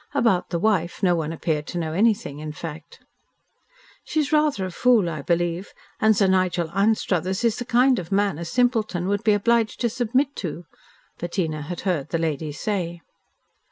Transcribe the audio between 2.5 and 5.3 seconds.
fact. "She is rather a fool, I